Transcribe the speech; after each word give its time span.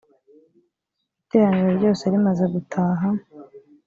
iteraniro 1.21 1.69
ryose 1.77 2.03
rimaze 2.13 2.45
gutaha. 2.53 3.07